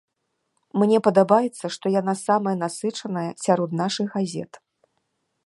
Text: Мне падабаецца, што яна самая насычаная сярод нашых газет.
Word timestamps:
Мне 0.83 1.01
падабаецца, 1.07 1.65
што 1.75 1.85
яна 2.01 2.13
самая 2.25 2.55
насычаная 2.65 3.27
сярод 3.45 3.69
нашых 3.83 4.05
газет. 4.19 4.51